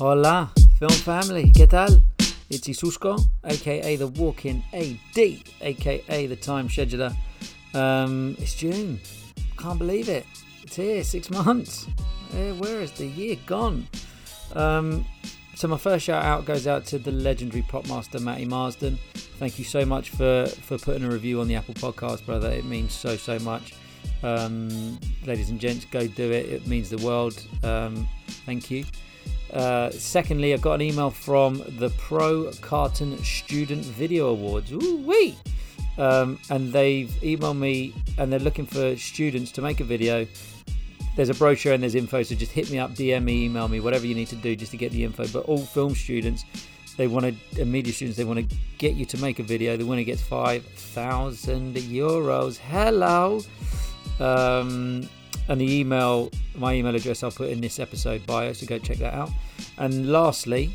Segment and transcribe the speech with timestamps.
[0.00, 0.48] Hola,
[0.78, 2.00] film family, ¿qué tal?
[2.48, 5.18] It's Isusko, aka the Walking AD,
[5.60, 7.12] aka the Time Scheduler.
[7.74, 9.00] Um, it's June.
[9.56, 10.24] Can't believe it.
[10.62, 11.88] It's here, six months.
[12.30, 13.88] Where is the year gone?
[14.54, 15.04] Um,
[15.56, 19.00] so my first shout out goes out to the legendary pop master Matty Marsden.
[19.40, 22.52] Thank you so much for for putting a review on the Apple Podcast, brother.
[22.52, 23.74] It means so so much.
[24.22, 26.46] Um, ladies and gents, go do it.
[26.46, 27.44] It means the world.
[27.64, 28.08] Um,
[28.46, 28.84] thank you.
[29.52, 34.72] Uh, secondly, I got an email from the Pro Carton Student Video Awards.
[34.72, 35.36] Ooh wee!
[35.96, 40.26] Um, and they've emailed me and they're looking for students to make a video.
[41.16, 43.80] There's a brochure and there's info, so just hit me up, DM me, email me,
[43.80, 45.26] whatever you need to do just to get the info.
[45.26, 46.44] But all film students,
[46.96, 49.76] they want to, media students, they want to get you to make a video.
[49.76, 52.58] The winner gets 5,000 euros.
[52.58, 53.40] Hello!
[54.20, 55.08] Um,
[55.48, 58.98] and the email, my email address, I'll put in this episode bio, so go check
[58.98, 59.30] that out.
[59.78, 60.74] And lastly,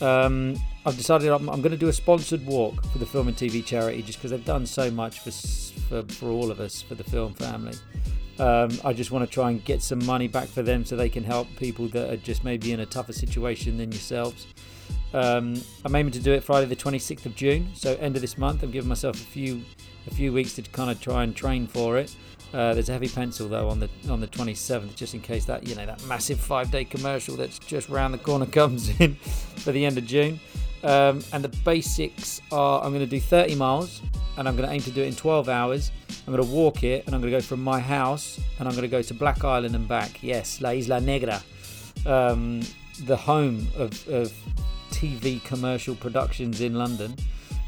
[0.00, 3.36] um, I've decided I'm, I'm going to do a sponsored walk for the film and
[3.36, 6.94] TV charity just because they've done so much for, for, for all of us, for
[6.94, 7.76] the film family.
[8.38, 11.08] Um, I just want to try and get some money back for them so they
[11.08, 14.46] can help people that are just maybe in a tougher situation than yourselves.
[15.14, 18.36] Um, I'm aiming to do it Friday the 26th of June, so end of this
[18.36, 18.62] month.
[18.62, 19.62] I'm giving myself a few
[20.06, 22.14] a few weeks to kind of try and train for it.
[22.54, 25.66] Uh, there's a heavy pencil though on the on the 27th, just in case that
[25.66, 29.84] you know that massive five-day commercial that's just round the corner comes in for the
[29.84, 30.40] end of June.
[30.82, 34.00] Um, and the basics are: I'm going to do 30 miles,
[34.36, 35.90] and I'm going to aim to do it in 12 hours.
[36.26, 38.74] I'm going to walk it, and I'm going to go from my house, and I'm
[38.74, 40.22] going to go to Black Island and back.
[40.22, 41.42] Yes, La Isla Negra,
[42.04, 42.60] um,
[43.04, 44.32] the home of, of
[44.90, 47.14] TV commercial productions in London.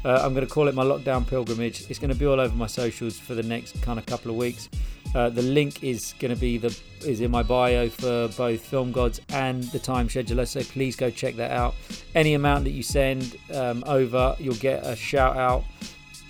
[0.05, 1.89] Uh, I'm going to call it my lockdown pilgrimage.
[1.89, 4.37] It's going to be all over my socials for the next kind of couple of
[4.37, 4.69] weeks.
[5.13, 8.91] Uh, the link is going to be the is in my bio for both Film
[8.91, 10.47] Gods and the Time Scheduler.
[10.47, 11.75] So please go check that out.
[12.15, 15.63] Any amount that you send um, over, you'll get a shout out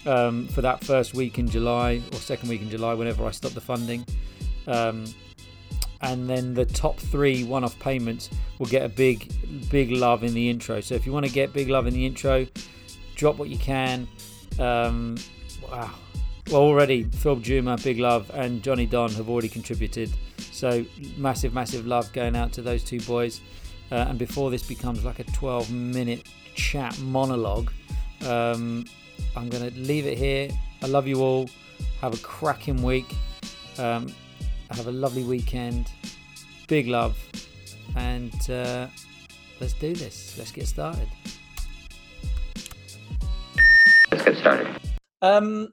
[0.06, 3.52] um, for that first week in July or second week in July, whenever I stop
[3.52, 4.06] the funding.
[4.68, 5.06] Um,
[6.02, 9.30] and then the top three one-off payments will get a big,
[9.70, 10.80] big love in the intro.
[10.80, 12.48] So if you want to get big love in the intro,
[13.20, 14.08] drop what you can.
[14.58, 15.18] Um,
[15.70, 15.92] wow.
[16.50, 20.10] Well, already Phil Juma, Big Love, and Johnny Don have already contributed.
[20.38, 20.86] So
[21.18, 23.42] massive, massive love going out to those two boys.
[23.92, 27.72] Uh, and before this becomes like a 12 minute chat monologue,
[28.26, 28.86] um,
[29.36, 30.50] I'm going to leave it here.
[30.82, 31.50] I love you all.
[32.02, 33.14] Have a cracking week.
[33.78, 34.12] Um,
[34.72, 35.92] have a lovely weekend.
[36.68, 37.18] Big love.
[37.96, 38.88] And uh,
[39.60, 40.38] let's do this.
[40.38, 41.08] Let's get started.
[44.30, 44.68] Get started.
[45.24, 45.70] Um,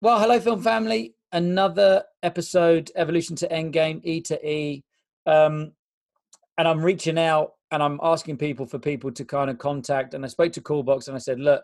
[0.00, 1.14] well, hello, film family.
[1.30, 4.82] Another episode, Evolution to Endgame, E to E.
[5.24, 5.70] Um,
[6.58, 10.14] and I'm reaching out and I'm asking people for people to kind of contact.
[10.14, 11.62] And I spoke to Coolbox and I said, look,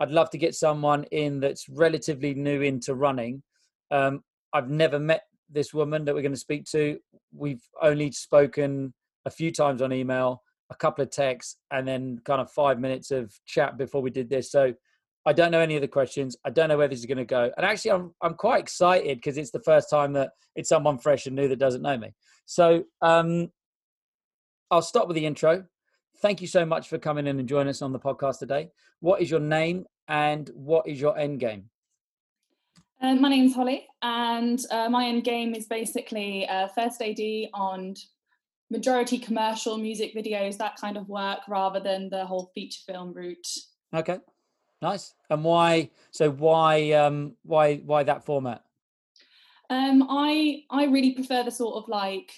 [0.00, 3.42] I'd love to get someone in that's relatively new into running.
[3.90, 4.24] Um,
[4.54, 6.98] I've never met this woman that we're going to speak to.
[7.34, 8.94] We've only spoken
[9.26, 13.10] a few times on email, a couple of texts, and then kind of five minutes
[13.10, 14.50] of chat before we did this.
[14.50, 14.72] So
[15.26, 16.36] I don't know any of the questions.
[16.44, 17.50] I don't know where this is going to go.
[17.56, 21.26] And actually, I'm I'm quite excited because it's the first time that it's someone fresh
[21.26, 22.14] and new that doesn't know me.
[22.46, 23.50] So um,
[24.70, 25.64] I'll start with the intro.
[26.20, 28.68] Thank you so much for coming in and joining us on the podcast today.
[29.00, 31.70] What is your name and what is your end game?
[33.00, 37.18] Uh, my name's Hollie, and uh, my end game is basically uh, first AD
[37.52, 37.94] on
[38.70, 43.46] majority commercial music videos, that kind of work, rather than the whole feature film route.
[43.94, 44.18] Okay,
[44.84, 45.14] nice.
[45.30, 45.90] And why?
[46.10, 48.62] So why um, why why that format?
[49.70, 52.30] Um, I I really prefer the sort of like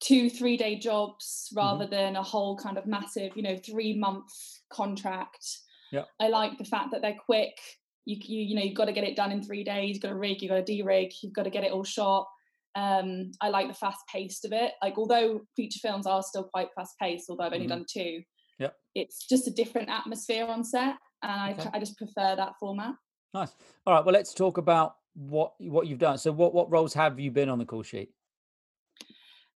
[0.00, 1.94] two three day jobs rather mm-hmm.
[1.94, 4.30] than a whole kind of massive, you know, three month
[4.70, 5.46] contract.
[5.92, 7.58] Yeah, I like the fact that they're quick
[8.06, 10.08] you you, you know you've got to get it done in three days you've got
[10.08, 12.26] to rig you've got to de-rig you've got to get it all shot
[12.74, 14.72] um, I like the fast paced of it.
[14.82, 17.78] Like although feature films are still quite fast paced, although I've only mm-hmm.
[17.78, 18.22] done two,
[18.58, 21.70] yeah, it's just a different atmosphere on set, and okay.
[21.72, 22.94] I, I just prefer that format.
[23.34, 23.54] Nice.
[23.86, 24.04] All right.
[24.04, 26.18] Well, let's talk about what what you've done.
[26.18, 28.10] So, what what roles have you been on the call sheet?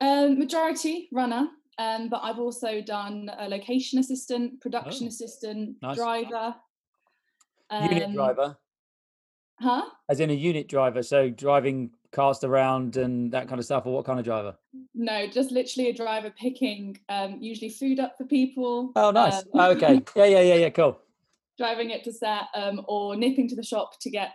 [0.00, 5.96] Um, majority runner, um, but I've also done a location assistant, production oh, assistant, nice.
[5.96, 6.55] driver,
[7.70, 8.56] unit um, driver.
[9.61, 9.84] Huh?
[10.08, 13.94] As in a unit driver, so driving cast around and that kind of stuff, or
[13.94, 14.56] what kind of driver?
[14.94, 18.93] No, just literally a driver picking um, usually food up for people.
[18.96, 19.38] Oh, nice.
[19.38, 20.02] Um, oh, okay.
[20.16, 20.70] Yeah, yeah, yeah, yeah.
[20.70, 20.99] Cool.
[21.58, 24.32] Driving it to set, um, or nipping to the shop to get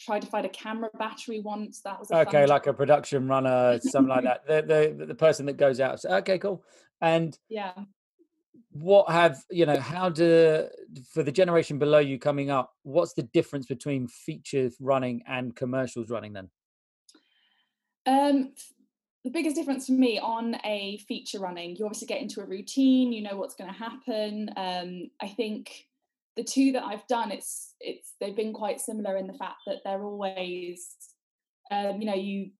[0.00, 1.80] tried to find a camera battery once.
[1.82, 4.46] That was okay, like a production runner, something like that.
[4.46, 6.00] The, the the person that goes out.
[6.00, 6.64] So, okay, cool.
[7.00, 7.72] And yeah,
[8.72, 10.66] what have you know how do
[11.12, 16.08] for the generation below you coming up what's the difference between features running and commercials
[16.08, 16.48] running then
[18.06, 18.52] um
[19.24, 23.12] the biggest difference for me on a feature running you obviously get into a routine
[23.12, 25.86] you know what's going to happen um i think
[26.36, 29.76] the two that i've done it's it's they've been quite similar in the fact that
[29.84, 30.96] they're always
[31.70, 32.50] um you know you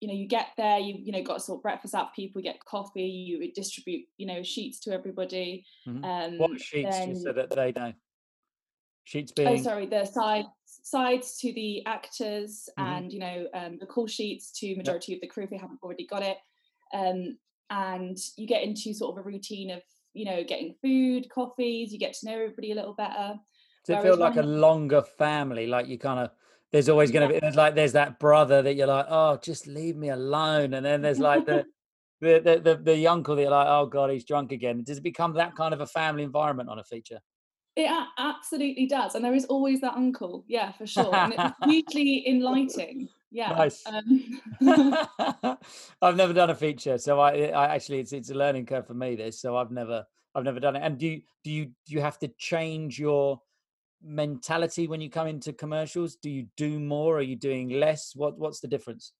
[0.00, 2.40] you know you get there you you know got to sort breakfast out for people
[2.40, 6.04] you get coffee you distribute you know sheets to everybody Mhm.
[6.04, 7.92] um what sheets then, so that they know
[9.04, 12.84] sheets oh sorry the sides sides to the actors Mhm.
[12.86, 15.80] and you know um the call sheets to majority of the crew if they haven't
[15.82, 16.38] already got it
[16.92, 17.38] um
[17.70, 19.82] and you get into sort of a routine of
[20.14, 23.34] you know getting food coffees you get to know everybody a little better.
[23.86, 25.66] Does it feel like a longer family?
[25.66, 26.30] Like you kind of
[26.72, 29.66] there's always going to be there's like there's that brother that you're like oh just
[29.66, 30.74] leave me alone.
[30.74, 31.64] And then there's like the
[32.20, 34.82] the, the the the uncle that you're like oh god he's drunk again.
[34.84, 37.20] Does it become that kind of a family environment on a feature?
[37.76, 42.24] It absolutely does, and there is always that uncle, yeah, for sure, and it's hugely
[42.28, 43.08] enlightening.
[43.34, 43.50] Yeah.
[43.50, 43.82] Nice.
[43.84, 44.38] Um,
[46.00, 48.94] I've never done a feature, so I, I actually it's it's a learning curve for
[48.94, 49.16] me.
[49.16, 50.82] This, so I've never I've never done it.
[50.84, 53.40] And do you do you do you have to change your
[54.00, 56.14] mentality when you come into commercials?
[56.14, 57.18] Do you do more?
[57.18, 58.12] Are you doing less?
[58.14, 59.12] What what's the difference?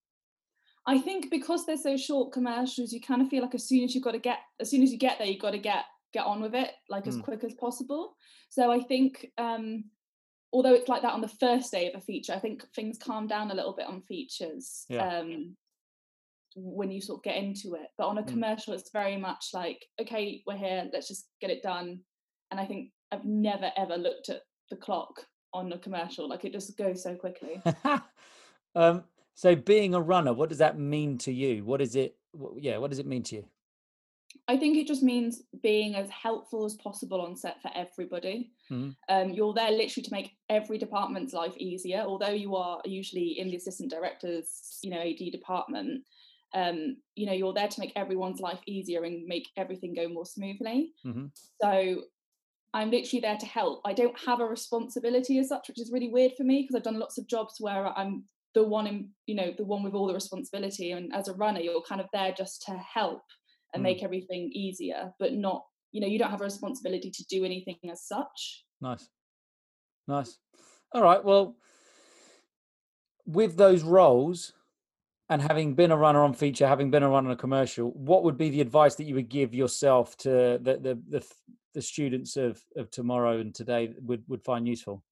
[0.87, 3.93] I think because they're so short commercials, you kind of feel like as soon as
[3.93, 5.83] you've got to get, as soon as you get there, you've got to get
[6.13, 7.23] get on with it like as Mm.
[7.23, 8.15] quick as possible.
[8.49, 9.89] So I think, um,
[10.55, 13.27] although it's like that on the first day of a feature, I think things calm
[13.27, 14.85] down a little bit on features.
[14.87, 15.19] Yeah.
[15.19, 15.57] Um,
[16.55, 18.27] when you sort of get into it, but on a Mm.
[18.29, 21.99] commercial, it's very much like, okay, we're here, let's just get it done.
[22.49, 26.53] And I think I've never ever looked at the clock on a commercial; like it
[26.53, 27.61] just goes so quickly.
[28.75, 29.03] um,
[29.33, 31.65] so being a runner, what does that mean to you?
[31.65, 32.15] What is it?
[32.55, 33.45] Yeah, what does it mean to you?
[34.47, 38.51] I think it just means being as helpful as possible on set for everybody.
[38.69, 38.95] Mhm.
[39.09, 42.01] Um, you're there literally to make every department's life easier.
[42.01, 46.05] Although you are usually in the assistant director's, you know, AD department,
[46.53, 50.25] um, you know, you're there to make everyone's life easier and make everything go more
[50.25, 50.93] smoothly.
[51.05, 51.31] Mhm.
[51.61, 52.05] So
[52.73, 53.81] I'm literally there to help.
[53.85, 56.83] I don't have a responsibility as such, which is really weird for me because I've
[56.83, 60.07] done lots of jobs where I'm the one in, you know, the one with all
[60.07, 60.91] the responsibility.
[60.91, 63.21] And as a runner, you're kind of there just to help
[63.73, 63.83] and Mm.
[63.83, 67.77] make everything easier, but not, you know, you don't have a responsibility to do anything
[67.89, 68.65] as such.
[68.81, 69.09] Nice.
[70.07, 70.39] Nice.
[70.91, 71.23] All right.
[71.23, 71.57] Well,
[73.25, 74.53] with those roles
[75.29, 78.23] and having been a runner on feature, having been a runner on a commercial, what
[78.23, 81.27] would be the advice that you would give yourself to the the the,
[81.73, 85.03] the students of of tomorrow and today would would find useful?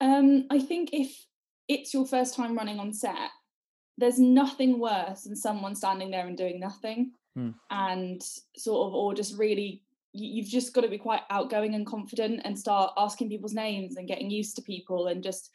[0.00, 1.26] Um, I think if
[1.68, 3.30] it's your first time running on set,
[3.98, 7.50] there's nothing worse than someone standing there and doing nothing, Hmm.
[7.70, 8.22] and
[8.56, 9.82] sort of, or just really,
[10.12, 13.96] you- you've just got to be quite outgoing and confident and start asking people's names
[13.96, 15.50] and getting used to people and just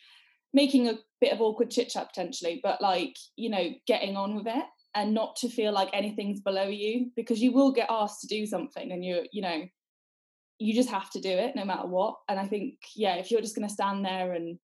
[0.53, 4.47] making a bit of awkward chit chat potentially, but like you know, getting on with
[4.47, 8.27] it and not to feel like anything's below you because you will get asked to
[8.27, 9.67] do something and you're, you know
[10.59, 12.17] you just have to do it no matter what.
[12.29, 14.59] And I think, yeah, if you're just going to stand there and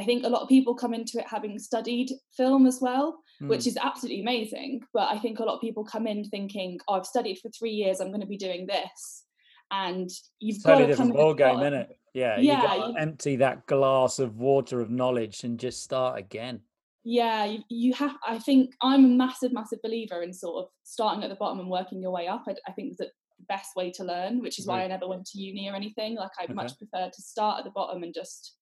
[0.00, 3.60] I think a lot of people come into it having studied film as well, which
[3.60, 3.66] Mm.
[3.66, 4.80] is absolutely amazing.
[4.94, 7.72] But I think a lot of people come in thinking, oh, I've studied for three
[7.72, 9.26] years, I'm going to be doing this.
[9.70, 10.08] And
[10.38, 11.98] you've got totally to come ball game, isn't it?
[12.14, 15.82] Yeah, you Yeah, got you- to empty that glass of water of knowledge and just
[15.82, 16.62] start again.
[17.04, 18.16] Yeah, you, you have.
[18.26, 21.68] I think I'm a massive, massive believer in sort of starting at the bottom and
[21.70, 22.44] working your way up.
[22.48, 25.26] I, I think that's the best way to learn, which is why I never went
[25.26, 26.14] to uni or anything.
[26.16, 26.52] Like I Okay.
[26.54, 28.56] much prefer to start at the bottom and just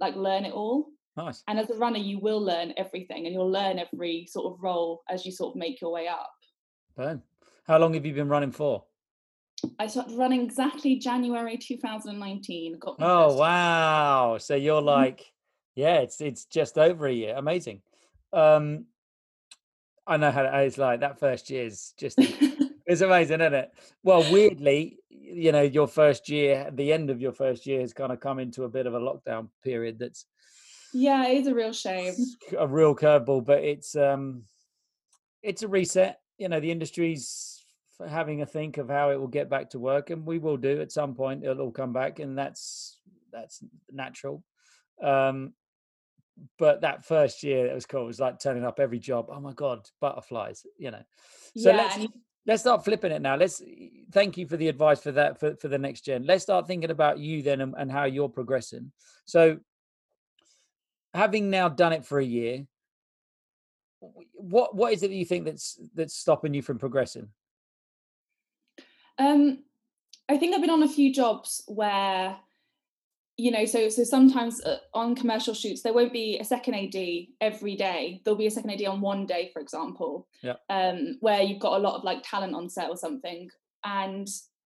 [0.00, 0.90] like learn it all.
[1.16, 1.42] Nice.
[1.46, 5.02] And as a runner, you will learn everything and you'll learn every sort of role
[5.08, 6.32] as you sort of make your way up.
[6.96, 7.22] Boom.
[7.66, 8.84] How long have you been running for?
[9.78, 12.78] I started running exactly January 2019.
[12.78, 14.36] Got Oh wow!
[14.38, 14.86] So you're Mhm.
[14.86, 15.32] like,
[15.74, 17.34] yeah, it's it's just over a year.
[17.36, 17.80] Amazing.
[18.32, 18.86] Um,
[20.06, 22.16] I know how it's like that first year is just
[22.86, 23.72] it's amazing, isn't it?
[24.02, 24.98] Well, weirdly,
[25.32, 28.38] you know, your first year, the end of your first year has kind of come
[28.38, 29.98] into a bit of a lockdown period.
[29.98, 30.26] That's
[30.92, 32.14] yeah, it is a real shame.
[32.58, 34.44] a real curveball, but it's um,
[35.42, 36.20] it's a reset.
[36.38, 37.62] You know, the industry's
[38.06, 40.80] having a think of how it will get back to work, and we will do
[40.80, 41.44] at some point.
[41.44, 42.98] It'll all come back, and that's
[43.32, 44.44] that's natural.
[45.02, 45.54] Um,
[46.58, 48.04] but that first year, it was cool.
[48.04, 49.26] It was like turning up every job.
[49.30, 50.64] Oh my god, butterflies!
[50.78, 51.02] You know.
[51.56, 52.06] So yeah, let's
[52.46, 53.36] let's start flipping it now.
[53.36, 53.62] Let's
[54.12, 56.26] thank you for the advice for that for, for the next gen.
[56.26, 58.92] Let's start thinking about you then and, and how you're progressing.
[59.24, 59.58] So
[61.12, 62.66] having now done it for a year,
[64.34, 67.28] what what is it that you think that's that's stopping you from progressing?
[69.18, 69.62] Um,
[70.28, 72.36] I think I've been on a few jobs where,
[73.36, 77.26] you know, so so sometimes uh, on commercial shoots there won't be a second AD
[77.40, 78.20] every day.
[78.24, 80.54] There'll be a second AD on one day, for example, Yeah.
[80.70, 83.48] um, where you've got a lot of like talent on set or something,
[83.84, 84.28] and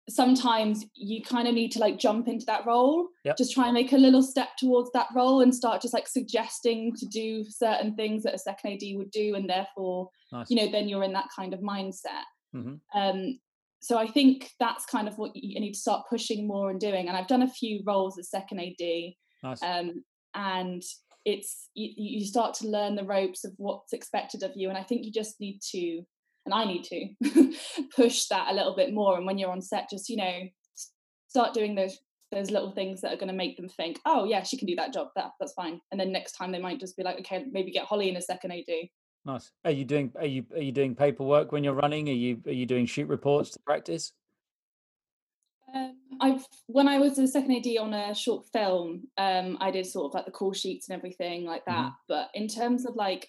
[0.10, 3.38] sometimes you kind of need to like jump into that role Yep.
[3.38, 6.94] just try and make a little step towards that role and start just like suggesting
[6.96, 10.50] to do certain things that a second ad would do and therefore Nice.
[10.52, 12.80] you know then you're in that kind of mindset Mhm.
[12.94, 13.40] um
[13.86, 17.08] so i think that's kind of what you need to start pushing more and doing
[17.08, 19.14] and i've done a few roles as second ad
[19.44, 19.62] Nice.
[19.62, 20.82] um and
[21.24, 24.84] it's you, you start to learn the ropes of what's expected of you and i
[24.84, 26.02] think you just need to
[26.46, 27.54] and i need to
[27.96, 30.42] push that a little bit more and when you're on set just you know
[31.28, 31.98] start doing those
[32.32, 34.76] those little things that are going to make them think oh yeah she can do
[34.76, 37.46] that job that that's fine and then next time they might just be like okay
[37.52, 38.90] maybe get hollie in a second ad
[39.26, 39.52] Nice.
[39.64, 42.10] Are you doing are you are you doing paperwork when you're running?
[42.10, 44.14] Are you are you doing shoot reports to practice?
[45.74, 49.88] Um, I've when I was a second AD on a short film, um, I did
[49.88, 51.92] sort of like the call sheets and everything like that.
[52.08, 53.28] But in terms of like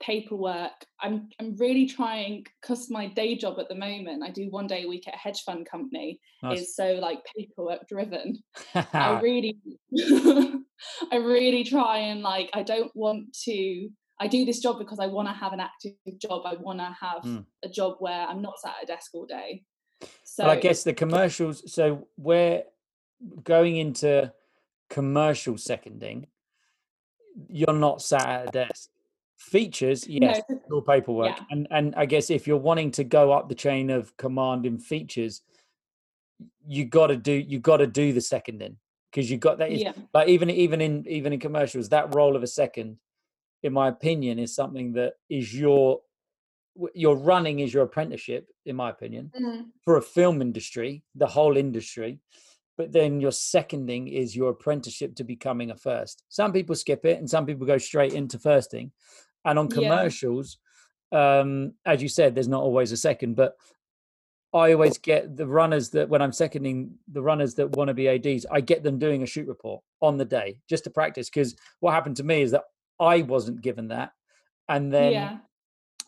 [0.00, 4.66] paperwork, I'm I'm really trying because my day job at the moment, I do one
[4.66, 6.60] day a week at a hedge fund company, Nice.
[6.60, 8.38] is so like paperwork driven.
[8.74, 9.58] I really,
[11.12, 13.90] I really try and like I don't want to.
[14.18, 16.42] I do this job because I want to have an active job.
[16.46, 17.44] I want to have Mm.
[17.62, 19.64] a job where I'm not sat at a desk all day.
[20.24, 21.70] So but I guess the commercials.
[21.72, 22.64] So we're
[23.42, 24.32] going into
[24.88, 26.28] commercial seconding.
[27.48, 28.90] You're not sat at a desk.
[29.38, 31.44] Features, yes, no, all paperwork, Yeah.
[31.50, 34.78] and and I guess if you're wanting to go up the chain of command in
[34.78, 35.42] features,
[36.66, 38.78] you got to do you got to do the seconding
[39.10, 39.72] because you got that.
[39.72, 39.92] yeah.
[40.14, 42.96] Like even even in even in commercials, that role of a second,
[43.62, 46.00] in my opinion, is something that is your
[46.94, 49.70] your running is your apprenticeship, in my opinion Mm.
[49.82, 52.20] for a film industry, the whole industry.
[52.76, 56.22] But then your seconding is your apprenticeship to becoming a first.
[56.28, 58.92] Some people skip it and some people go straight into firsting.
[59.46, 59.74] And on Yeah.
[59.74, 60.58] commercials,
[61.12, 63.56] um, as you said, there's not always a second, but
[64.52, 68.08] I always get the runners that when I'm seconding the runners that want to be
[68.08, 71.30] ADs, I get them doing a shoot report on the day just to practice.
[71.30, 72.64] Because what happened to me is that
[72.98, 74.12] I wasn't given that.
[74.68, 75.36] And then yeah.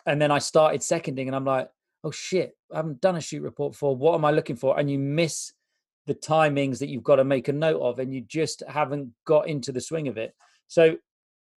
[0.07, 1.71] and then I started seconding, and I'm like,
[2.04, 3.95] oh shit, I haven't done a shoot report for.
[3.95, 4.78] What am I looking for?
[4.78, 5.52] And you miss
[6.07, 9.49] the timings that you've got to make a note of, and you just haven't got
[9.49, 10.35] into the swing of it.
[10.66, 10.97] So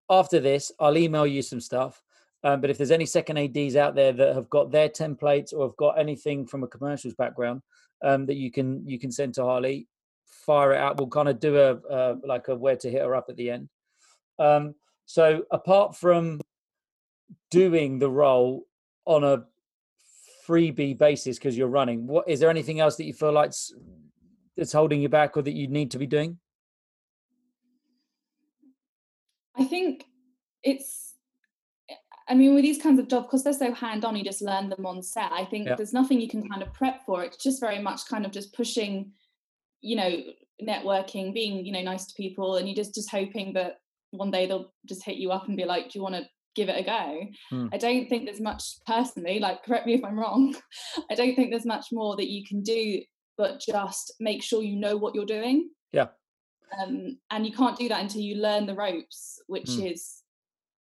[0.09, 2.01] after this, I'll email you some stuff.
[2.43, 5.67] Um, but if there's any second ads out there that have got their templates or
[5.67, 7.61] have got anything from a commercials background
[8.03, 9.88] um, that you can you can send to Harley,
[10.25, 10.97] fire it out.
[10.97, 13.51] We'll kind of do a uh, like a where to hit her up at the
[13.51, 13.69] end.
[14.39, 14.75] Um,
[15.12, 16.39] so apart from
[17.50, 18.63] doing the role
[19.03, 19.44] on a
[20.48, 23.51] freebie basis because you're running, what is there anything else that you feel like
[24.56, 26.39] that's holding you back or that you need to be doing?
[29.53, 30.06] I think
[30.63, 31.15] it's
[31.89, 31.96] eh,
[32.30, 34.70] I mean, with these kinds of jobs, because they're so hand on, you just learn
[34.70, 35.30] them on set.
[35.34, 35.75] I think Yeah.
[35.75, 37.22] there's nothing you can kind of prep for.
[37.25, 39.12] It's just very much kind of just pushing,
[39.82, 40.24] you know,
[40.62, 44.46] networking, being, you know, nice to people, and you're just just hoping that one day
[44.46, 46.24] they'll just hit you up and be like, "Do you want to
[46.56, 47.68] give it a go?" Hmm.
[47.74, 49.39] I don't think there's much personally.
[49.39, 50.56] Like, correct me if I'm wrong.
[51.10, 53.01] I don't think there's much more that you can do,
[53.38, 56.08] but just make sure you know what you're doing Yeah.
[56.80, 59.91] um, and you can't do that until you learn the ropes which Mm.
[59.94, 60.24] is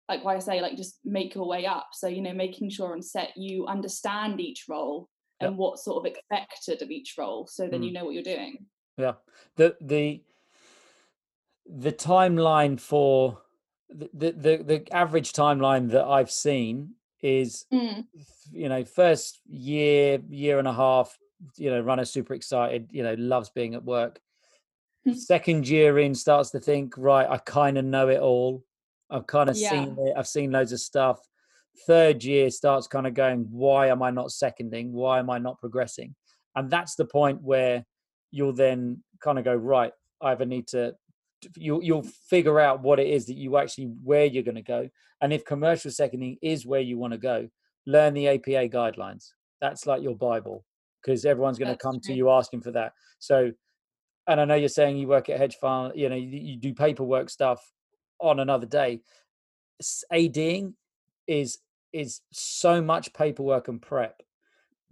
[0.09, 2.93] like why i say like just make your way up so you know making sure
[2.93, 5.09] on set you understand each role
[5.41, 8.67] and what sort of expected of each role so then you know what you're doing
[8.99, 9.15] Yeah.
[9.57, 10.23] The the
[11.79, 13.41] the timeline for
[13.89, 18.07] the the the, the average timeline that I've seen is Mm,
[18.50, 21.17] you know first year year and a half
[21.57, 24.21] you know runner super excited you know loves being at work.
[25.05, 25.12] Hmm.
[25.12, 28.65] second year in starts to think right i kind of know it all.
[29.11, 29.71] I've kind of Yeah.
[29.71, 30.15] seen it.
[30.17, 31.19] I've seen loads of stuff.
[31.87, 34.93] Third year starts kind of going why am i not seconding?
[34.93, 36.15] Why am i not progressing?
[36.57, 37.85] And that's the point where
[38.31, 40.95] you'll then kind of go right i either need to
[41.56, 44.88] you'll you'll figure out what it is that you actually where you're going to go
[45.20, 47.49] and if commercial seconding is where you want to go
[47.87, 49.32] learn the apa guidelines.
[49.61, 50.64] That's like your bible
[51.02, 52.92] because everyone's going to come to you asking for that.
[53.18, 53.50] So
[54.26, 56.75] and i know you're saying you work at hedge fund you know you, you do
[56.75, 57.59] paperwork stuff
[58.20, 59.00] on another day.
[60.12, 60.75] Ading
[61.26, 61.59] is
[61.92, 64.23] is so much paperwork and prep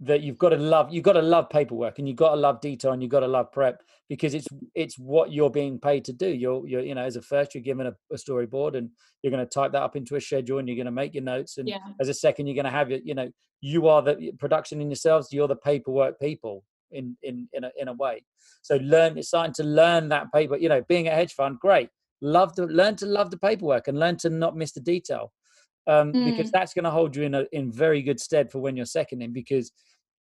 [0.01, 2.61] that you've got to love you've got to love paperwork and you've got to love
[2.61, 6.13] detail and you've got to love prep because it's it's what you're being paid to
[6.13, 8.89] do you're you're you know as a first you're given a, a storyboard and
[9.21, 11.23] you're going to type that up into a schedule and you're going to make your
[11.23, 13.29] notes and yeah as a second you're going to have it you know
[13.61, 17.87] you are the production in yourselves you're the paperwork people in in in a, in
[17.87, 18.23] a way.
[18.61, 20.57] So learn it's starting to learn that paper.
[20.57, 21.89] You know, being a hedge fund, great.
[22.21, 25.31] Love to learn to love the paperwork and learn to not miss the detail,
[25.89, 26.25] um, mm.
[26.25, 28.85] because that's going to hold you in a in very good stead for when you're
[28.85, 29.71] seconding because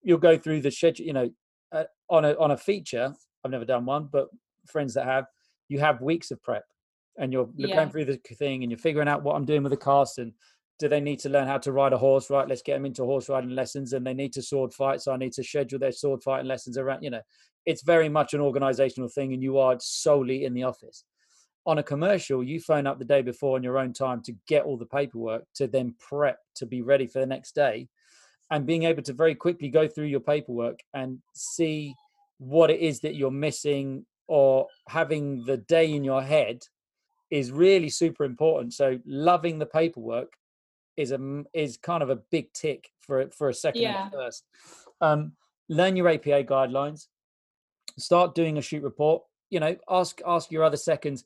[0.01, 1.05] you'll go through the schedule.
[1.05, 1.29] You know,
[1.71, 3.13] uh, on a on a feature.
[3.43, 4.27] I've never done one, but
[4.67, 5.25] friends that have,
[5.67, 6.63] you have weeks of prep
[7.17, 7.75] and you're yeah.
[7.75, 10.31] going through the thing and you're figuring out what I'm doing with the cast and
[10.79, 12.29] do they need to learn how to ride a horse?
[12.29, 15.01] Right, let's get them into horse riding lessons, and they need to sword fight.
[15.01, 17.03] So I need to schedule their sword fighting lessons around.
[17.03, 17.21] You know,
[17.65, 21.05] it's very much an organizational thing, and you are solely in the office.
[21.65, 24.65] On a commercial, you phone up the day before on your own time to get
[24.65, 27.87] all the paperwork to then prep to be ready for the next day,
[28.51, 31.95] and being able to very quickly go through your paperwork and see
[32.37, 36.59] what it is that you're missing or having the day in your head
[37.31, 38.73] is really super important.
[38.73, 40.33] So loving the paperwork
[40.97, 44.09] is a is kind of a big tick for for a second yeah.
[44.09, 44.45] first.
[45.01, 45.33] Um,
[45.69, 47.07] learn your APA guidelines.
[47.97, 49.23] Start doing a shoot report.
[49.49, 51.23] You know, ask ask your other seconds.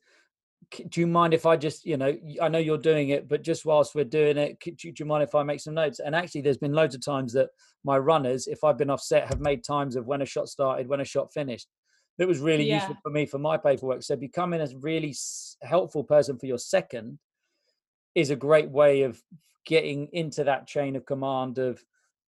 [0.70, 3.64] Do you mind if I just, you know, I know you're doing it, but just
[3.64, 5.98] whilst we're doing it, do you mind if I make some notes?
[5.98, 7.48] And actually, there's been loads of times that
[7.84, 11.00] my runners, if I've been offset, have made times of when a shot started, when
[11.00, 11.68] a shot finished.
[12.18, 12.76] That was really yeah.
[12.76, 14.02] useful for me for my paperwork.
[14.02, 15.14] So becoming a really
[15.62, 17.18] helpful person for your second
[18.14, 19.22] is a great way of
[19.64, 21.82] getting into that chain of command of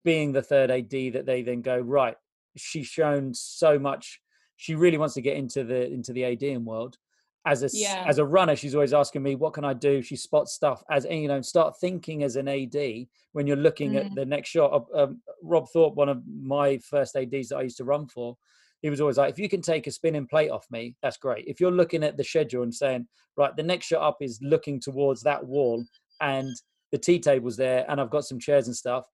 [0.04, 2.16] being the third AD that they then go right.
[2.56, 4.22] She's shown so much.
[4.56, 6.98] She really wants to get into the into the ADing world.
[7.46, 8.06] As a yeah.
[8.08, 11.06] as a runner, she's always asking me, "What can I do?" She spots stuff as
[11.10, 14.06] you know, start thinking as an AD when you're looking mm.
[14.06, 14.88] at the next shot.
[14.96, 18.38] Um, Rob Thorpe, one of my first ADs that I used to run for,
[18.84, 21.46] he was always like, if you can take a spinning plate off me, that's great.
[21.48, 23.08] If you're looking at the schedule and saying,
[23.38, 25.84] right, the next shot up is looking towards that wall
[26.20, 26.50] and
[26.92, 29.08] the tea table's there and I've got some chairs and stuff.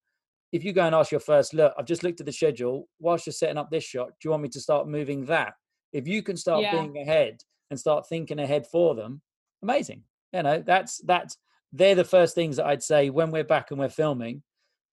[0.52, 2.88] If you go and ask your first look, I've just looked at the schedule.
[3.00, 5.54] Whilst you're setting up this shot, do you want me to start moving that?
[5.94, 6.72] If you can start yeah.
[6.72, 7.38] being ahead
[7.70, 9.22] and start thinking ahead for them,
[9.62, 10.04] amazing.
[10.34, 11.38] You know, that's that's
[11.72, 14.44] they're the first things that I'd say when we're back and we're filming.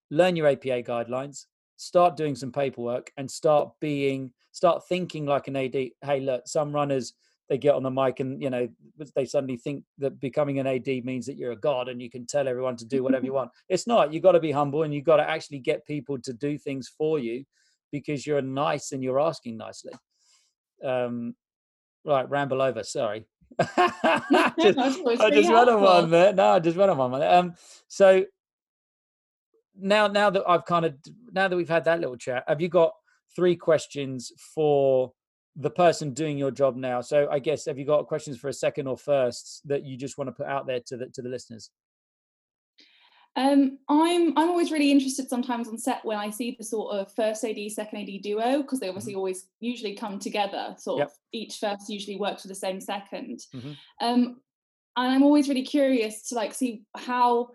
[0.09, 5.55] Learn your APA guidelines, start doing some paperwork, and start being start thinking like an
[5.55, 5.75] AD.
[6.01, 7.13] Hey, look, some runners
[7.49, 8.67] they get on the mic and you know
[9.15, 12.25] they suddenly think that becoming an AD means that you're a god and you can
[12.25, 13.51] tell everyone to do whatever you want.
[13.69, 14.13] It's not.
[14.13, 16.91] you've got to be humble and you've got to actually get people to do things
[16.97, 17.45] for you
[17.91, 19.93] because you're nice and you're asking nicely.
[20.83, 21.35] Um,
[22.07, 22.83] right, ramble over.
[22.83, 23.27] Sorry.
[23.59, 26.33] just, I just went on one there.
[26.33, 27.21] No, I just run on one.
[27.21, 27.53] Um,
[27.87, 28.25] so
[29.79, 30.95] now, now that I've kind of
[31.31, 32.93] now that we've had that little chat, have you got
[33.35, 35.11] three questions for
[35.57, 37.01] the person doing your job now.
[37.01, 40.17] So I guess have you got questions for a second or first that you just
[40.17, 41.71] want to put out there to the to the listeners?
[43.37, 47.13] Um, I'm I'm always really interested sometimes on set when I see the sort of
[47.13, 49.19] first AD, second AD duo because they obviously mm-hmm.
[49.19, 50.75] always usually come together.
[50.79, 51.07] Sort yep.
[51.07, 53.71] of each first usually works with the same 2nd mm-hmm.
[54.01, 54.41] Um,
[54.97, 57.49] and I'm always really curious to like see how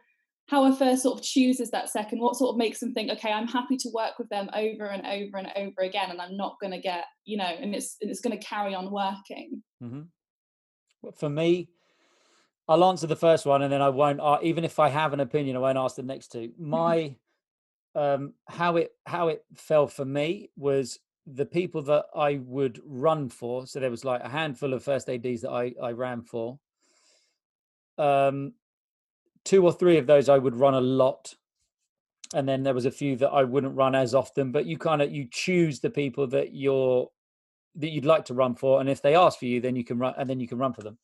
[0.48, 3.32] how a first sort of chooses that second, what sort of makes them think, okay,
[3.32, 6.56] I'm happy to work with them over and over and over again, and I'm not
[6.60, 9.62] going to get, you know, and it's it's going to carry on working.
[9.82, 10.02] Mm-hmm.
[11.00, 11.68] Well, for me,
[12.72, 14.18] I'll answer the first one, and then I won't.
[14.18, 16.52] Uh, even if I have an opinion, I won't ask the next two.
[16.58, 16.70] Mm-hmm.
[16.70, 17.16] My
[17.94, 23.28] um, how it how it fell for me was the people that I would run
[23.28, 23.66] for.
[23.66, 26.58] So there was like a handful of first ads that I I ran for.
[27.98, 28.54] Um,
[29.44, 31.34] two or three of those I would run a lot.
[32.34, 35.02] And then there was a few that I wouldn't run as often, but you kind
[35.02, 37.10] of you choose the people that you're
[37.74, 38.80] that you'd like to run for.
[38.80, 40.72] And if they ask for you, then you can run and then you can run
[40.72, 40.96] for them.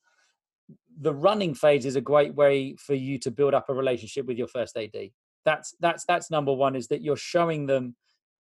[1.01, 4.37] The running phase is a great way for you to build up a relationship with
[4.37, 5.11] your first AD.
[5.45, 7.97] That's that's that's number one, is that you're showing them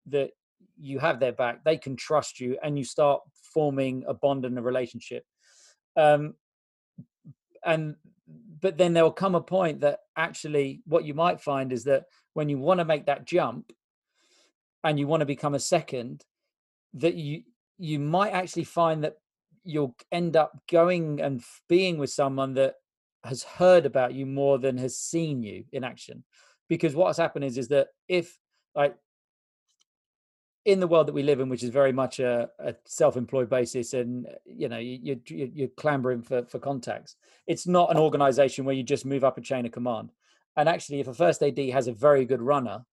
[0.07, 0.31] that
[0.79, 3.21] you have their back, they can trust you, and you start
[3.55, 5.25] forming a bond and a relationship.
[5.97, 6.35] Um,
[7.65, 7.97] and
[8.61, 12.05] but then there will come a point that actually what you might find is that
[12.35, 13.73] when you want to make that jump
[14.85, 16.25] and you want to become a second
[16.95, 17.43] that you
[17.79, 19.17] you might actually find that
[19.65, 22.75] you'll end up going and being with someone that
[23.25, 26.25] has heard about you more than has seen you in action
[26.69, 28.39] because what's happened is is that if
[28.75, 28.97] like
[30.65, 33.95] in the world that we live in, which is very much a, a self-employed basis,
[33.95, 37.17] and you know you, you, you're clambering for for contacts.
[37.47, 40.13] It's not an organization where you just move up a chain of command.
[40.57, 42.85] And actually, if a first AD has a very good runner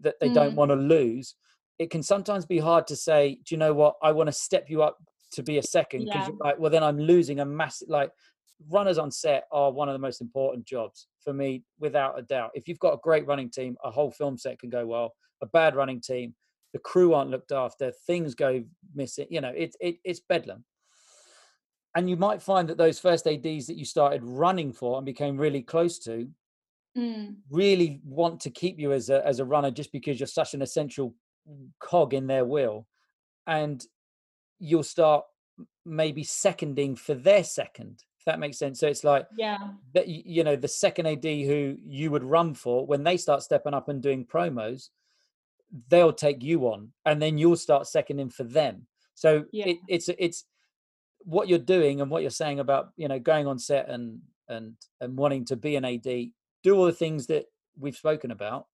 [0.00, 0.34] that they mm.
[0.34, 1.34] don't want to lose,
[1.78, 3.96] it can sometimes be hard to say, do you know what?
[4.02, 4.98] I want to step you up
[5.36, 6.28] to be a second because yeah.
[6.28, 8.10] you're like, well, then I'm losing a massive like
[8.68, 12.50] runners on set are one of the most important jobs for me, without a doubt.
[12.54, 15.12] If you've got a great running team, a whole film set can go well.
[15.42, 16.34] A bad running team,
[16.72, 19.26] the crew aren't looked after, things go missing.
[19.30, 20.64] You know, it's it, it's bedlam.
[21.94, 25.38] And you might find that those first ADs that you started running for and became
[25.38, 26.28] really close to
[26.96, 27.36] Mm.
[27.50, 30.62] really want to keep you as a as a runner just because you're such an
[30.62, 31.14] essential
[31.78, 32.86] cog in their wheel
[33.46, 33.84] and
[34.58, 35.24] you'll start
[35.84, 39.58] maybe seconding for their second if that makes sense so it's like Yeah.
[39.94, 43.74] that you know the second ad who you would run for when they start stepping
[43.74, 44.88] up and doing promos
[45.88, 49.68] they'll take you on and then you'll start seconding for them so Yeah.
[49.68, 50.44] it, it's it's
[51.20, 54.74] what you're doing and what you're saying about you know going on set and and
[55.00, 56.02] and wanting to be an ad
[56.62, 57.46] do all the things that
[57.78, 58.66] we've spoken about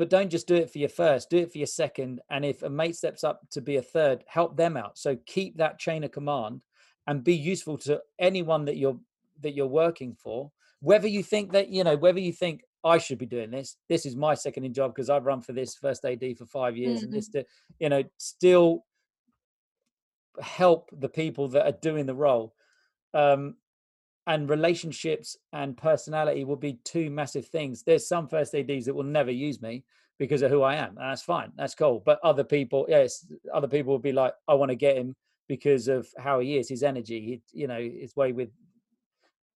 [0.00, 2.62] but don't just do it for your first do it for your second and if
[2.62, 4.96] a mate steps up to be a third help them out.
[4.96, 6.62] So keep that chain of command
[7.06, 8.98] and be useful to anyone that you're
[9.42, 10.50] that you're working for.
[10.80, 13.76] Whether you think that you know whether you think i should be doing this.
[13.90, 16.78] This is my second in job because i've run for this first ad for five
[16.78, 17.16] years and Mhm.
[17.16, 17.44] this to,
[17.78, 18.86] you know still
[20.40, 22.54] help the people that are doing the role.
[23.12, 23.56] Um
[24.26, 27.82] and relationships and personality will be two massive things.
[27.82, 29.84] There's some first ads that will never use me
[30.20, 33.66] because of who i am and that's fine that's cool but other people yes other
[33.66, 35.16] people will be like i want to get him
[35.48, 38.50] because of how he is his energy he, you know his way with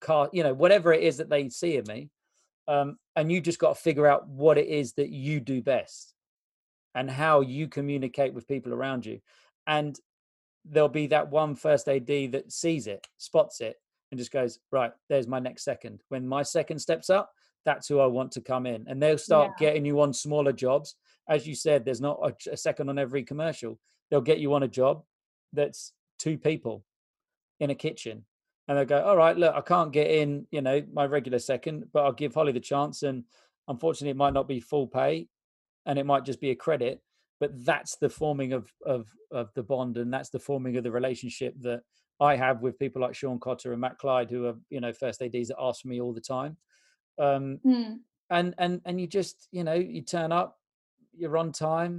[0.00, 2.10] car you know whatever it is that they see in me
[2.66, 6.14] um, and you just got to figure out what it is that you do best
[6.94, 9.20] and how you communicate with people around you
[9.66, 10.00] and
[10.64, 13.76] there'll be that one first ad that sees it spots it
[14.14, 16.00] and just goes right there's my next second.
[16.08, 17.30] When my second steps up
[17.64, 19.66] that's who i want to come in and they'll start Yeah.
[19.66, 20.94] getting you on smaller jobs.
[21.28, 23.78] As you said there's not a, a second on every commercial.
[24.10, 25.02] They'll get you on a job
[25.52, 26.84] that's two people
[27.60, 28.24] in a kitchen
[28.68, 31.84] and they'll go all right look i can't get in you know my regular second
[31.92, 33.24] but i'll give hollie the chance and
[33.68, 35.26] unfortunately it might not be full pay
[35.86, 37.00] and it might just be a credit
[37.40, 40.90] but that's the forming of of of the bond and that's the forming of the
[40.90, 41.82] relationship that
[42.28, 45.22] i have with people like sean cotter and matt clyde who are you know first
[45.22, 46.56] ads that ask for me all the time.
[47.26, 47.98] Um Mm.
[48.30, 50.50] and and and you just you know you turn up
[51.20, 51.92] you're on time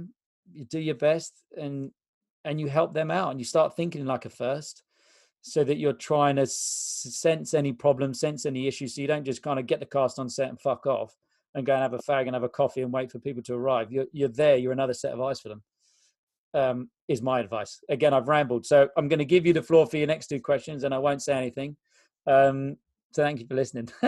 [0.52, 1.90] you do your best and
[2.44, 4.82] and you help them out and you start thinking like a first
[5.40, 9.24] so that you're trying to s- sense any problems sense any issues so you don't
[9.24, 11.12] just kind of get the cast on set and fuck off
[11.54, 13.54] and go and have a fag and have a coffee and wait for people to
[13.54, 13.90] arrive.
[13.90, 15.62] You're, you're there you're another set of eyes for them
[16.56, 19.86] um, is my advice again i've rambled so i'm going to give you the floor
[19.86, 21.76] for your next two questions and i won't say anything
[22.26, 22.76] um,
[23.12, 23.88] so thank you for listening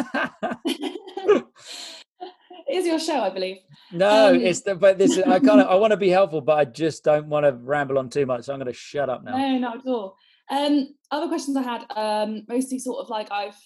[2.68, 3.58] it is your show, I believe.
[3.92, 6.58] No, Um, it's the but this I kind of I want to be helpful, but
[6.58, 8.44] I just don't want to ramble on too much.
[8.44, 9.36] So I'm going to shut up now.
[9.36, 10.16] No, not at all.
[10.50, 13.56] Um, other questions I had, um, mostly sort of like I've,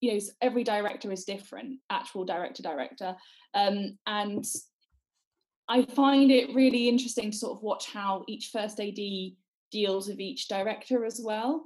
[0.00, 3.16] you know, every director is different, actual director, director,
[3.54, 4.44] um, and
[5.70, 8.98] I find it really interesting to sort of watch how each first AD
[9.70, 11.64] deals with each director as well,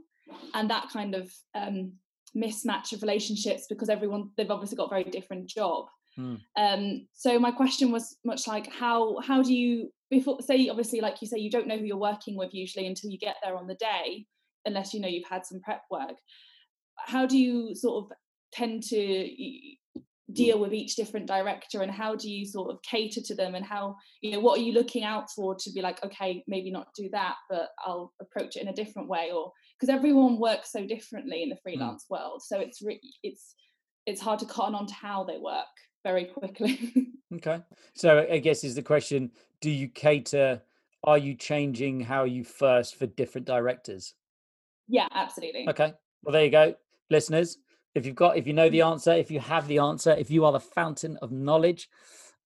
[0.52, 1.94] and that kind of um,
[2.36, 5.86] mismatch of relationships because everyone they've obviously got a very different job.
[6.16, 6.34] Hmm.
[6.56, 11.22] Um, so my question was much like how how do you before say obviously like
[11.22, 13.66] you say you don't know who you're working with usually until you get there on
[13.66, 14.26] the day
[14.66, 16.18] unless you know you've had some prep work.
[16.98, 18.12] How do you sort of
[18.52, 18.96] tend to
[20.34, 23.64] deal with each different director and how do you sort of cater to them and
[23.64, 26.88] how you know what are you looking out for to be like okay maybe not
[26.96, 30.86] do that but I'll approach it in a different way or because everyone works so
[30.86, 31.62] differently in the hmm.
[31.62, 33.54] freelance world so it's re- it's
[34.06, 35.66] it's hard to cotton on to how they work
[36.04, 37.60] very quickly Okay.
[37.94, 40.62] So I guess is the question: Do you cater?
[41.02, 44.14] Are you changing how you first for different directors?
[44.86, 45.92] yeah absolutely Okay.
[46.22, 46.74] Well, there you go,
[47.10, 47.58] listeners.
[47.94, 50.44] If you've got, if you know the answer, if you have the answer, if you
[50.44, 51.88] are the fountain of knowledge,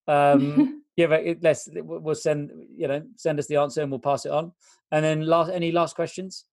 [0.07, 1.43] um, give it.
[1.43, 1.69] Let's.
[1.73, 2.51] We'll send.
[2.77, 4.53] You know, send us the answer and we'll pass it on.
[4.93, 6.45] And then last, any last questions?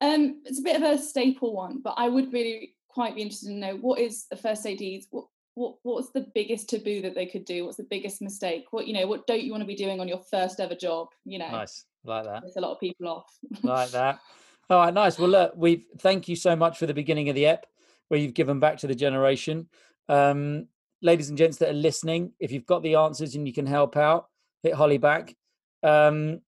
[0.00, 3.48] Um, it's a bit of a staple one, but I would really quite be interested
[3.48, 5.06] to know what is the first ADs.
[5.10, 7.64] What what what's the biggest taboo that they could do?
[7.64, 8.66] What's the biggest mistake?
[8.70, 9.06] What you know?
[9.06, 11.08] What don't you want to be doing on your first ever job?
[11.24, 12.42] You know, Nice, like that.
[12.42, 13.26] piss a lot of people off.
[13.62, 14.20] like that.
[14.70, 15.18] All right, nice.
[15.18, 17.66] Well, look, we thank you so much for the beginning of the ep,
[18.10, 19.68] where you've given back to the generation.
[20.08, 20.66] Um,
[21.00, 23.96] ladies and gents that are listening, if you've got the answers and you can help
[23.96, 24.26] out,
[24.62, 25.34] hit Hollie back,
[25.82, 26.40] um,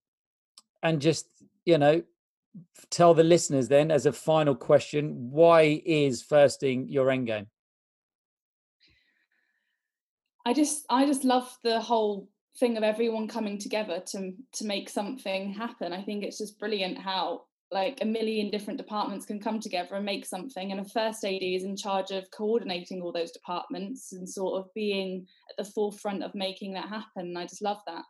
[0.83, 1.27] and just
[1.64, 2.03] you know,
[2.90, 7.46] tell the listeners then as a final question, why is firsting your end game?
[10.44, 14.88] I just I just love the whole thing of everyone coming together to to make
[14.88, 15.92] something happen.
[15.92, 17.42] I think it's just brilliant how
[17.73, 21.43] like a million different departments can come together and make something and a first AD
[21.43, 26.23] is in charge of coordinating all those departments and sort of being at the forefront
[26.23, 27.29] of making that happen.
[27.29, 28.05] And I just love that.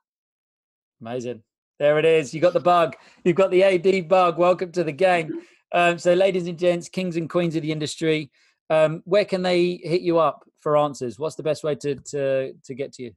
[1.00, 1.42] Amazing.
[1.78, 2.34] There it is.
[2.34, 2.96] You got the bug.
[3.24, 4.38] You've got the AD bug.
[4.38, 5.40] Welcome to the game.
[5.74, 8.30] Um, so, ladies and gents, kings and queens of the industry,
[8.68, 11.18] um, where can they hit you up for answers?
[11.18, 13.12] What's the best way to to, to get to you?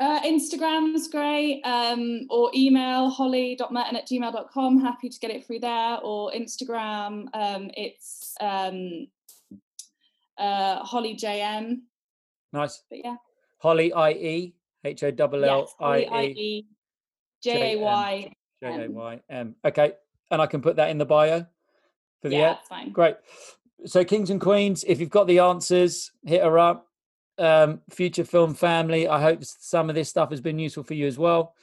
[0.00, 4.80] Uh, Instagram's great, um, or email hollie.murten at gmail.com.
[4.80, 7.26] Happy to get it through there, or Instagram.
[7.34, 9.08] Um, it's um,
[10.38, 11.80] uh, Hollie JM.
[12.52, 12.82] Nice.
[12.88, 13.16] But yeah.
[13.58, 16.66] Holly I E H O L L I E
[17.42, 18.32] J A Y
[18.62, 19.56] J A Y M.
[19.64, 19.92] Okay,
[20.30, 21.44] and I can put that in the bio
[22.22, 22.66] for the yeah, app.
[22.68, 22.92] fine.
[22.92, 23.16] Great.
[23.84, 26.87] So, kings and queens, if you've got the answers, hit her up.
[27.38, 29.06] Um, future film family.
[29.06, 31.54] I hope some of this stuff has been useful for you as well.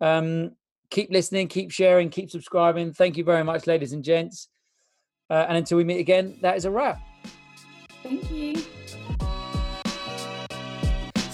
[0.00, 0.52] Um,
[0.90, 2.92] keep listening, keep sharing, keep subscribing.
[2.92, 4.48] Thank you very much, ladies and gents.
[5.28, 7.00] Uh, and until we meet again, that is a wrap.
[8.02, 8.54] Thank you.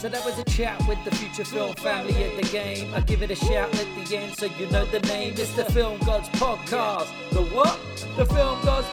[0.01, 2.95] So that was a chat with the future film family at the game.
[2.95, 5.35] I give it a shout at the end so you know the name.
[5.37, 7.11] It's the Film Gods Podcast.
[7.33, 7.79] The what?
[8.17, 8.89] The Film Gods